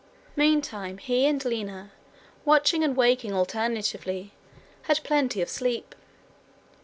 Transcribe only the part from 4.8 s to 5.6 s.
had plenty of